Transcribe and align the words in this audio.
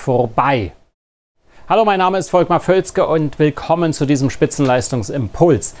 vorbei. 0.00 0.72
Hallo, 1.68 1.84
mein 1.84 1.98
Name 1.98 2.16
ist 2.16 2.30
Volkmar 2.30 2.60
Völzke 2.60 3.06
und 3.06 3.38
willkommen 3.38 3.92
zu 3.92 4.06
diesem 4.06 4.30
Spitzenleistungsimpuls. 4.30 5.74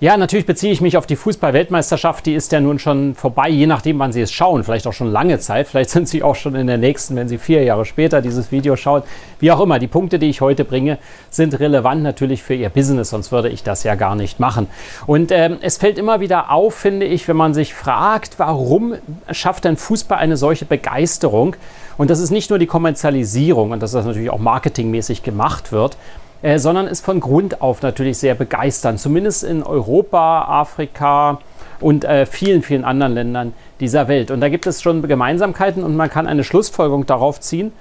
Ja, 0.00 0.16
natürlich 0.16 0.44
beziehe 0.44 0.72
ich 0.72 0.80
mich 0.80 0.96
auf 0.96 1.06
die 1.06 1.14
Fußball-Weltmeisterschaft. 1.14 2.26
Die 2.26 2.34
ist 2.34 2.50
ja 2.50 2.60
nun 2.60 2.80
schon 2.80 3.14
vorbei, 3.14 3.48
je 3.48 3.66
nachdem, 3.66 4.00
wann 4.00 4.12
Sie 4.12 4.20
es 4.20 4.32
schauen. 4.32 4.64
Vielleicht 4.64 4.88
auch 4.88 4.92
schon 4.92 5.12
lange 5.12 5.38
Zeit. 5.38 5.68
Vielleicht 5.68 5.90
sind 5.90 6.08
Sie 6.08 6.24
auch 6.24 6.34
schon 6.34 6.56
in 6.56 6.66
der 6.66 6.78
nächsten, 6.78 7.14
wenn 7.14 7.28
Sie 7.28 7.38
vier 7.38 7.62
Jahre 7.62 7.84
später 7.84 8.20
dieses 8.20 8.50
Video 8.50 8.74
schauen. 8.74 9.04
Wie 9.38 9.52
auch 9.52 9.60
immer, 9.60 9.78
die 9.78 9.86
Punkte, 9.86 10.18
die 10.18 10.28
ich 10.28 10.40
heute 10.40 10.64
bringe, 10.64 10.98
sind 11.30 11.58
relevant 11.60 12.02
natürlich 12.02 12.42
für 12.42 12.54
Ihr 12.54 12.70
Business, 12.70 13.10
sonst 13.10 13.30
würde 13.30 13.48
ich 13.48 13.62
das 13.62 13.84
ja 13.84 13.94
gar 13.94 14.16
nicht 14.16 14.40
machen. 14.40 14.66
Und 15.06 15.30
ähm, 15.30 15.58
es 15.60 15.76
fällt 15.76 15.96
immer 15.96 16.18
wieder 16.18 16.50
auf, 16.50 16.74
finde 16.74 17.06
ich, 17.06 17.28
wenn 17.28 17.36
man 17.36 17.54
sich 17.54 17.72
fragt, 17.72 18.40
warum 18.40 18.94
schafft 19.30 19.64
denn 19.64 19.76
Fußball 19.76 20.18
eine 20.18 20.36
solche 20.36 20.64
Begeisterung? 20.64 21.54
Und 21.96 22.10
das 22.10 22.18
ist 22.18 22.32
nicht 22.32 22.50
nur 22.50 22.58
die 22.58 22.66
Kommerzialisierung 22.66 23.70
und 23.70 23.80
dass 23.80 23.92
das 23.92 24.04
natürlich 24.04 24.30
auch 24.30 24.40
marketingmäßig 24.40 25.22
gemacht 25.22 25.70
wird, 25.70 25.96
äh, 26.44 26.58
sondern 26.58 26.86
ist 26.86 27.02
von 27.02 27.20
Grund 27.20 27.62
auf 27.62 27.80
natürlich 27.80 28.18
sehr 28.18 28.34
begeisternd, 28.34 29.00
zumindest 29.00 29.44
in 29.44 29.62
Europa, 29.62 30.42
Afrika 30.42 31.40
und 31.80 32.04
äh, 32.04 32.26
vielen, 32.26 32.62
vielen 32.62 32.84
anderen 32.84 33.14
Ländern 33.14 33.54
dieser 33.80 34.08
Welt. 34.08 34.30
Und 34.30 34.42
da 34.42 34.50
gibt 34.50 34.66
es 34.66 34.82
schon 34.82 35.00
Gemeinsamkeiten 35.00 35.82
und 35.82 35.96
man 35.96 36.10
kann 36.10 36.26
eine 36.26 36.44
Schlussfolgerung 36.44 37.06
darauf 37.06 37.40
ziehen. 37.40 37.72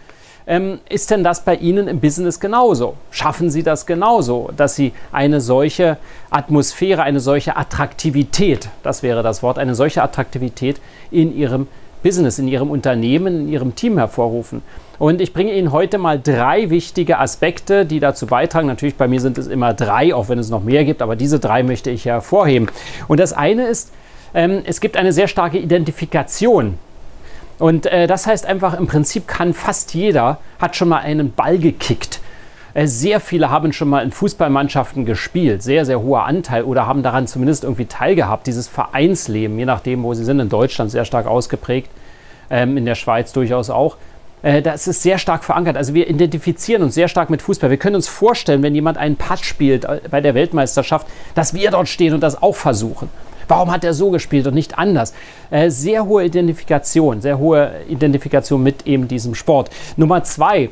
Ähm, 0.48 0.80
ist 0.88 1.12
denn 1.12 1.26
das 1.26 1.44
bei 1.44 1.56
Ihnen 1.56 1.90
im 1.90 2.00
Business 2.00 2.40
genauso? 2.40 2.96
Schaffen 3.12 3.50
Sie 3.50 3.64
das 3.64 3.86
genauso, 3.86 4.50
dass 4.56 4.76
Sie 4.76 4.94
eine 5.12 5.42
solche 5.42 5.98
Atmosphäre, 6.30 7.04
eine 7.04 7.20
solche 7.20 7.58
Attraktivität, 7.58 8.70
das 8.82 9.04
wäre 9.04 9.24
das 9.24 9.44
Wort, 9.44 9.60
eine 9.60 9.76
solche 9.76 10.02
Attraktivität 10.02 10.80
in 11.12 11.36
Ihrem 11.36 11.68
Business, 12.04 12.38
in 12.38 12.48
Ihrem 12.48 12.70
Unternehmen, 12.70 13.42
in 13.42 13.50
Ihrem 13.50 13.76
Team 13.76 13.98
hervorrufen? 13.98 14.62
Und 15.00 15.22
ich 15.22 15.34
bringe 15.34 15.54
Ihnen 15.54 15.72
heute 15.72 15.98
mal 15.98 16.20
drei 16.22 16.70
wichtige 16.70 17.20
Aspekte, 17.20 17.86
die 17.86 18.00
dazu 18.00 18.28
beitragen. 18.28 18.68
Natürlich, 18.68 18.96
bei 18.96 19.08
mir 19.08 19.20
sind 19.20 19.38
es 19.38 19.48
immer 19.48 19.74
drei, 19.74 20.14
auch 20.14 20.30
wenn 20.30 20.38
es 20.38 20.50
noch 20.50 20.64
mehr 20.64 20.86
gibt, 20.86 21.02
aber 21.02 21.16
diese 21.16 21.40
drei 21.40 21.64
möchte 21.64 21.90
ich 21.90 22.06
hervorheben. 22.06 22.70
Und 23.08 23.20
das 23.20 23.34
eine 23.34 23.66
ist, 23.68 23.92
ähm, 24.34 24.62
es 24.66 24.82
gibt 24.82 24.98
eine 24.98 25.12
sehr 25.12 25.28
starke 25.28 25.58
Identifikation. 25.58 26.78
Und 27.60 27.86
äh, 27.86 28.08
das 28.08 28.28
heißt 28.28 28.46
einfach, 28.46 28.78
im 28.78 28.88
Prinzip 28.88 29.28
kann 29.28 29.54
fast 29.54 29.94
jeder, 29.94 30.40
hat 30.60 30.76
schon 30.76 30.90
mal 30.90 31.00
einen 31.00 31.32
Ball 31.34 31.58
gekickt. 31.58 32.20
Äh, 32.74 32.88
sehr 32.88 33.20
viele 33.20 33.50
haben 33.50 33.74
schon 33.74 33.90
mal 33.90 34.04
in 34.04 34.12
Fußballmannschaften 34.12 35.06
gespielt, 35.06 35.62
sehr, 35.62 35.86
sehr 35.86 36.02
hoher 36.02 36.26
Anteil 36.26 36.64
oder 36.64 36.88
haben 36.88 37.04
daran 37.04 37.28
zumindest 37.28 37.64
irgendwie 37.64 37.86
teilgehabt. 37.86 38.48
Dieses 38.48 38.68
Vereinsleben, 38.68 39.58
je 39.60 39.66
nachdem, 39.66 40.04
wo 40.04 40.14
sie 40.14 40.24
sind, 40.24 40.40
in 40.40 40.50
Deutschland 40.50 40.92
sehr 40.92 41.06
stark 41.06 41.28
ausgeprägt, 41.28 41.90
ähm, 42.50 42.78
in 42.78 42.86
der 42.86 42.96
Schweiz 42.96 43.32
durchaus 43.32 43.70
auch. 43.70 43.98
Äh, 44.42 44.62
das 44.62 44.88
ist 44.88 45.04
sehr 45.04 45.20
stark 45.20 45.44
verankert. 45.44 45.78
Also 45.78 45.94
wir 45.94 46.10
identifizieren 46.10 46.82
uns 46.82 46.96
sehr 46.96 47.08
stark 47.08 47.30
mit 47.30 47.42
Fußball. 47.42 47.70
Wir 47.70 47.78
können 47.78 47.96
uns 47.96 48.08
vorstellen, 48.08 48.64
wenn 48.64 48.74
jemand 48.74 48.98
einen 48.98 49.18
Putt 49.18 49.46
spielt 49.46 49.86
äh, 49.86 50.02
bei 50.10 50.22
der 50.22 50.34
Weltmeisterschaft, 50.34 51.08
dass 51.36 51.54
wir 51.54 51.70
dort 51.70 51.90
stehen 51.90 52.14
und 52.14 52.22
das 52.22 52.42
auch 52.42 52.56
versuchen. 52.56 53.10
Warum 53.50 53.72
hat 53.72 53.84
er 53.84 53.94
so 53.94 54.10
gespielt 54.10 54.48
und 54.48 54.54
nicht 54.54 54.78
anders? 54.78 55.14
Sehr 55.68 56.06
hohe 56.06 56.24
Identifikation, 56.24 57.20
sehr 57.20 57.40
hohe 57.40 57.74
Identifikation 57.90 58.64
mit 58.64 58.88
eben 58.88 59.10
diesem 59.10 59.36
Sport. 59.36 59.70
Nummer 59.98 60.24
zwei, 60.24 60.70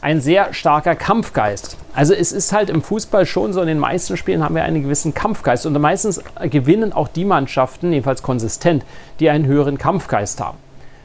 ein 0.00 0.20
sehr 0.20 0.52
starker 0.54 0.94
Kampfgeist. 0.94 1.76
Also 1.94 2.14
es 2.14 2.32
ist 2.32 2.52
halt 2.52 2.70
im 2.70 2.82
Fußball 2.82 3.26
schon 3.26 3.52
so, 3.52 3.60
in 3.60 3.66
den 3.66 3.78
meisten 3.78 4.16
Spielen 4.16 4.44
haben 4.44 4.54
wir 4.54 4.62
einen 4.62 4.82
gewissen 4.82 5.14
Kampfgeist 5.14 5.66
und 5.66 5.78
meistens 5.80 6.22
gewinnen 6.50 6.92
auch 6.92 7.08
die 7.08 7.24
Mannschaften, 7.24 7.92
jedenfalls 7.92 8.22
konsistent, 8.22 8.84
die 9.20 9.30
einen 9.30 9.46
höheren 9.46 9.78
Kampfgeist 9.78 10.40
haben. 10.40 10.58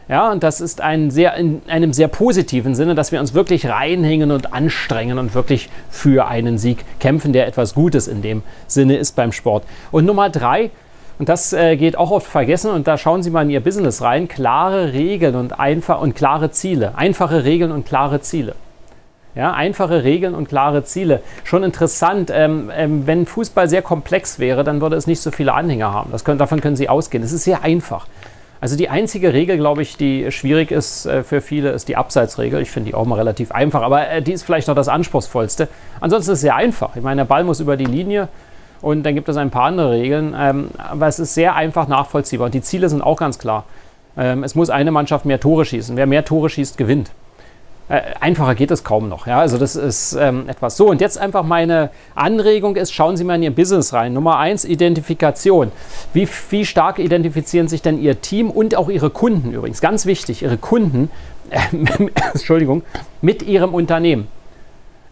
Ja, 0.09 0.31
und 0.31 0.43
das 0.43 0.59
ist 0.59 0.81
ein 0.81 1.11
sehr, 1.11 1.33
in 1.35 1.61
einem 1.67 1.93
sehr 1.93 2.09
positiven 2.09 2.75
Sinne, 2.75 2.93
dass 2.93 3.11
wir 3.11 3.21
uns 3.21 3.33
wirklich 3.33 3.67
reinhängen 3.67 4.31
und 4.31 4.53
anstrengen 4.53 5.17
und 5.17 5.33
wirklich 5.33 5.69
für 5.89 6.27
einen 6.27 6.57
Sieg 6.57 6.83
kämpfen, 6.99 7.31
der 7.31 7.47
etwas 7.47 7.73
Gutes 7.73 8.07
in 8.07 8.21
dem 8.21 8.43
Sinne 8.67 8.97
ist 8.97 9.15
beim 9.15 9.31
Sport. 9.31 9.63
Und 9.91 10.05
Nummer 10.05 10.29
drei, 10.29 10.71
und 11.19 11.29
das 11.29 11.53
äh, 11.53 11.77
geht 11.77 11.97
auch 11.97 12.11
oft 12.11 12.27
vergessen, 12.27 12.71
und 12.71 12.87
da 12.87 12.97
schauen 12.97 13.23
Sie 13.23 13.29
mal 13.29 13.43
in 13.43 13.49
Ihr 13.49 13.61
Business 13.61 14.01
rein, 14.01 14.27
klare 14.27 14.91
Regeln 14.91 15.35
und, 15.35 15.57
einfach, 15.59 16.01
und 16.01 16.15
klare 16.15 16.51
Ziele. 16.51 16.97
Einfache 16.97 17.45
Regeln 17.45 17.71
und 17.71 17.85
klare 17.85 18.19
Ziele. 18.19 18.55
Ja, 19.35 19.51
einfache 19.53 20.03
Regeln 20.03 20.35
und 20.35 20.47
klare 20.47 20.83
Ziele. 20.83 21.21
Schon 21.43 21.63
interessant, 21.63 22.31
ähm, 22.31 22.71
ähm, 22.75 23.07
wenn 23.07 23.25
Fußball 23.25 23.67
sehr 23.67 23.81
komplex 23.81 24.37
wäre, 24.37 24.63
dann 24.63 24.79
würde 24.79 24.95
es 24.95 25.07
nicht 25.07 25.21
so 25.21 25.31
viele 25.31 25.53
Anhänger 25.53 25.91
haben. 25.91 26.11
Das 26.11 26.23
können, 26.23 26.37
davon 26.37 26.61
können 26.61 26.75
Sie 26.75 26.87
ausgehen. 26.87 27.23
Es 27.23 27.31
ist 27.31 27.43
sehr 27.43 27.63
einfach. 27.63 28.05
Also 28.61 28.77
die 28.77 28.89
einzige 28.89 29.33
Regel, 29.33 29.57
glaube 29.57 29.81
ich, 29.81 29.97
die 29.97 30.31
schwierig 30.31 30.71
ist 30.71 31.05
äh, 31.05 31.23
für 31.23 31.41
viele, 31.41 31.71
ist 31.71 31.89
die 31.89 31.97
Abseitsregel. 31.97 32.61
Ich 32.61 32.71
finde 32.71 32.91
die 32.91 32.95
auch 32.95 33.05
mal 33.05 33.15
relativ 33.15 33.51
einfach, 33.51 33.81
aber 33.81 34.07
äh, 34.07 34.21
die 34.21 34.31
ist 34.31 34.43
vielleicht 34.43 34.67
noch 34.67 34.75
das 34.75 34.87
anspruchsvollste. 34.87 35.67
Ansonsten 35.99 36.31
ist 36.31 36.37
es 36.37 36.41
sehr 36.41 36.55
einfach. 36.55 36.95
Ich 36.95 37.01
meine, 37.01 37.21
der 37.21 37.25
Ball 37.25 37.43
muss 37.43 37.59
über 37.59 37.75
die 37.75 37.85
Linie 37.85 38.29
und 38.81 39.03
dann 39.03 39.15
gibt 39.15 39.27
es 39.27 39.35
ein 39.35 39.49
paar 39.49 39.63
andere 39.63 39.91
Regeln, 39.91 40.35
ähm, 40.39 40.69
aber 40.77 41.07
es 41.07 41.19
ist 41.19 41.33
sehr 41.33 41.55
einfach 41.55 41.87
nachvollziehbar 41.87 42.45
und 42.45 42.53
die 42.53 42.61
Ziele 42.61 42.87
sind 42.87 43.01
auch 43.01 43.17
ganz 43.17 43.39
klar. 43.39 43.65
Ähm, 44.15 44.43
es 44.43 44.55
muss 44.55 44.69
eine 44.69 44.91
Mannschaft 44.91 45.25
mehr 45.25 45.39
Tore 45.39 45.65
schießen. 45.65 45.97
Wer 45.97 46.05
mehr 46.05 46.23
Tore 46.23 46.49
schießt, 46.49 46.77
gewinnt. 46.77 47.11
Äh, 47.93 48.15
einfacher 48.19 48.55
geht 48.55 48.71
es 48.71 48.83
kaum 48.83 49.07
noch. 49.07 49.27
Ja? 49.27 49.39
Also 49.39 49.59
das 49.59 49.75
ist 49.75 50.13
ähm, 50.13 50.49
etwas 50.49 50.77
so. 50.77 50.87
Und 50.87 50.99
jetzt 50.99 51.19
einfach 51.19 51.43
meine 51.43 51.91
Anregung 52.15 52.75
ist, 52.75 52.91
schauen 52.91 53.17
Sie 53.17 53.23
mal 53.23 53.35
in 53.35 53.43
Ihr 53.43 53.53
Business 53.53 53.93
rein. 53.93 54.13
Nummer 54.13 54.39
eins, 54.39 54.65
Identifikation. 54.65 55.71
Wie, 56.11 56.27
wie 56.49 56.65
stark 56.65 56.97
identifizieren 56.97 57.67
sich 57.67 57.83
denn 57.83 58.01
Ihr 58.01 58.19
Team 58.19 58.49
und 58.49 58.75
auch 58.75 58.89
Ihre 58.89 59.11
Kunden 59.11 59.53
übrigens? 59.53 59.79
Ganz 59.79 60.07
wichtig, 60.07 60.41
Ihre 60.41 60.57
Kunden, 60.57 61.11
äh, 61.51 61.59
Entschuldigung, 62.33 62.81
mit 63.21 63.43
Ihrem 63.43 63.75
Unternehmen. 63.75 64.27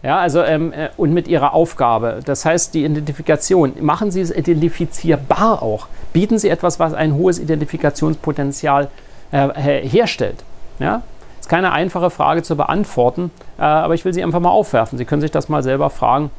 Ja, 0.02 0.18
also 0.18 0.42
ähm, 0.42 0.72
äh, 0.72 0.88
und 0.96 1.14
mit 1.14 1.28
ihrer 1.28 1.54
Aufgabe. 1.54 2.18
Das 2.24 2.44
heißt, 2.44 2.74
die 2.74 2.84
Identifikation, 2.84 3.74
machen 3.80 4.10
Sie 4.10 4.20
es 4.20 4.36
identifizierbar 4.36 5.62
auch. 5.62 5.86
Bieten 6.12 6.36
Sie 6.40 6.48
etwas, 6.48 6.80
was 6.80 6.94
ein 6.94 7.14
hohes 7.14 7.38
Identifikationspotenzial 7.38 8.88
äh, 9.30 9.48
herstellt. 9.86 10.42
Ja? 10.80 11.02
Keine 11.52 11.72
einfache 11.72 12.08
Frage 12.08 12.42
zu 12.42 12.56
beantworten, 12.56 13.30
äh, 13.58 13.62
aber 13.62 13.92
ich 13.92 14.06
will 14.06 14.14
sie 14.14 14.22
einfach 14.22 14.40
mal 14.40 14.48
aufwerfen. 14.48 14.96
Sie 14.96 15.04
können 15.04 15.20
sich 15.20 15.32
das 15.32 15.50
mal 15.50 15.62
selber 15.62 15.90
fragen 15.90 16.30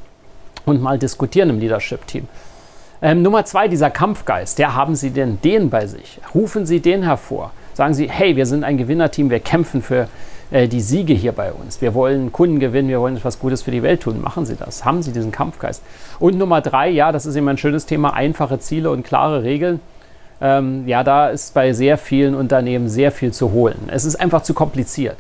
und 0.66 0.82
mal 0.82 0.98
diskutieren 0.98 1.52
im 1.52 1.60
Leadership-Team. 1.60 2.28
Ähm, 3.00 3.22
Nummer 3.22 3.46
zwei, 3.46 3.68
dieser 3.68 3.92
Kampfgeist, 3.92 4.58
der 4.58 4.74
haben 4.74 4.96
Sie 4.96 5.12
denn 5.12 5.38
den 5.44 5.70
bei 5.70 5.86
sich? 5.86 6.20
Rufen 6.34 6.66
Sie 6.66 6.80
den 6.80 7.04
hervor. 7.04 7.52
Sagen 7.76 7.94
Sie, 7.94 8.10
hey, 8.10 8.36
wir 8.36 8.48
sind 8.48 8.64
ein 8.64 8.80
Gewinnerteam, 8.80 9.30
wir 9.30 9.40
kämpfen 9.40 9.84
für 9.84 10.08
äh, 10.50 10.68
die 10.68 10.82
Siege 10.82 11.14
hier 11.14 11.34
bei 11.34 11.54
uns. 11.54 11.80
Wir 11.80 11.94
wollen 11.94 12.32
Kunden 12.32 12.60
gewinnen, 12.60 12.90
wir 12.90 13.00
wollen 13.00 13.16
etwas 13.16 13.38
Gutes 13.38 13.62
für 13.62 13.70
die 13.70 13.84
Welt 13.84 14.02
tun. 14.02 14.20
Machen 14.20 14.48
Sie 14.48 14.56
das. 14.56 14.84
Haben 14.84 15.04
Sie 15.04 15.12
diesen 15.12 15.32
Kampfgeist. 15.32 15.84
Und 16.20 16.40
Nummer 16.40 16.62
drei, 16.62 16.90
ja, 16.90 17.12
das 17.12 17.28
ist 17.28 17.36
immer 17.36 17.52
ein 17.52 17.60
schönes 17.60 17.86
Thema, 17.86 18.16
einfache 18.16 18.58
Ziele 18.58 18.90
und 18.90 19.04
klare 19.04 19.44
Regeln 19.44 19.80
ähm, 20.44 20.86
ja, 20.88 21.04
da 21.04 21.30
ist 21.30 21.54
bei 21.54 21.72
sehr 21.72 21.98
vielen 21.98 22.36
Unternehmen 22.36 22.90
sehr 22.90 23.12
viel 23.12 23.32
zu 23.32 23.54
holen. 23.54 23.88
Es 23.88 24.04
ist 24.04 24.18
einfach 24.18 24.44
zu 24.44 24.54
kompliziert. 24.54 25.16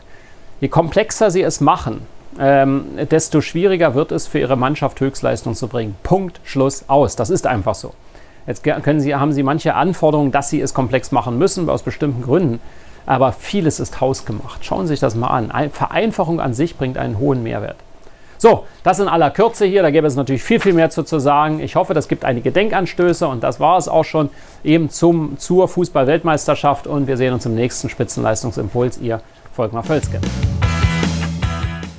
Je 0.59 0.67
komplexer 0.67 1.31
sie 1.31 1.41
es 1.41 1.61
machen, 1.61 2.01
ähm, 2.39 2.85
desto 3.09 3.39
schwieriger 3.39 3.95
wird 3.95 4.11
es 4.11 4.27
für 4.27 4.39
ihre 4.39 4.57
Mannschaft 4.57 4.99
Höchstleistung 4.99 5.55
zu 5.55 5.67
bringen. 5.67 5.95
Punkt, 6.03 6.41
Schluss, 6.43 6.85
aus. 6.87 7.15
Das 7.15 7.29
ist 7.29 7.47
einfach 7.47 7.75
so. 7.75 7.93
Jetzt 8.45 8.63
können 8.63 8.99
sie, 8.99 9.15
haben 9.15 9.31
sie 9.31 9.43
manche 9.43 9.75
Anforderungen, 9.75 10.31
dass 10.33 10.49
sie 10.49 10.59
es 10.59 10.73
komplex 10.73 11.13
machen 11.13 11.37
müssen, 11.37 11.69
aus 11.69 11.83
bestimmten 11.83 12.21
Gründen. 12.21 12.59
Aber 13.05 13.31
vieles 13.31 13.79
ist 13.79 14.01
hausgemacht. 14.01 14.65
Schauen 14.65 14.87
Sie 14.87 14.93
sich 14.93 14.99
das 14.99 15.15
mal 15.15 15.27
an. 15.27 15.69
Vereinfachung 15.69 16.41
an 16.41 16.53
sich 16.53 16.77
bringt 16.77 16.97
einen 16.97 17.17
hohen 17.17 17.43
Mehrwert. 17.43 17.77
So, 18.43 18.65
das 18.83 18.99
in 18.99 19.07
aller 19.07 19.31
Kürze 19.31 19.65
hier. 19.65 19.83
Da 19.83 19.89
gäbe 19.89 20.05
es 20.05 20.17
natürlich 20.17 20.43
viel, 20.43 20.59
viel 20.59 20.73
mehr 20.73 20.89
zu, 20.89 21.03
zu 21.03 21.17
sagen. 21.17 21.61
Ich 21.61 21.77
hoffe, 21.77 21.93
das 21.93 22.09
gibt 22.09 22.25
einige 22.25 22.51
Denkanstöße 22.51 23.25
und 23.25 23.41
das 23.41 23.61
war 23.61 23.77
es 23.77 23.87
auch 23.87 24.03
schon 24.03 24.29
eben 24.65 24.89
zum, 24.89 25.37
zur 25.37 25.69
Fußball-Weltmeisterschaft 25.69 26.85
und 26.85 27.07
wir 27.07 27.15
sehen 27.15 27.33
uns 27.33 27.45
im 27.45 27.55
nächsten 27.55 27.87
Spitzenleistungsimpuls. 27.87 28.97
Ihr 28.97 29.21
Volkmar 29.53 29.83
Völzke. 29.83 30.19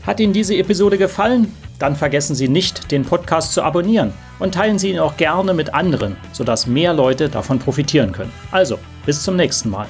Hat 0.07 0.21
Ihnen 0.21 0.35
diese 0.35 0.55
Episode 0.55 0.99
gefallen? 0.99 1.51
Dann 1.79 1.97
vergessen 1.97 2.35
Sie 2.35 2.49
nicht, 2.49 2.93
den 2.93 3.07
Podcast 3.07 3.55
zu 3.55 3.63
abonnieren 3.63 4.13
und 4.39 4.53
teilen 4.53 4.79
Sie 4.79 4.91
ihn 4.91 4.99
auch 4.99 5.17
gerne 5.17 5.55
mit 5.55 5.73
anderen, 5.73 6.19
sodass 6.33 6.67
mehr 6.67 6.93
Leute 6.93 7.31
davon 7.31 7.59
profitieren 7.59 8.13
können. 8.13 8.33
Also, 8.51 8.79
bis 9.07 9.23
zum 9.23 9.37
nächsten 9.37 9.71
Mal. 9.71 9.87